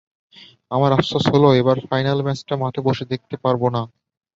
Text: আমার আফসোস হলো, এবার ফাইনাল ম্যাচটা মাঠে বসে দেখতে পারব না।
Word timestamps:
আমার 0.71 0.91
আফসোস 0.91 1.25
হলো, 1.33 1.49
এবার 1.61 1.77
ফাইনাল 1.89 2.19
ম্যাচটা 2.25 2.55
মাঠে 2.57 2.81
বসে 2.87 3.05
দেখতে 3.11 3.35
পারব 3.43 3.61
না। 3.75 3.81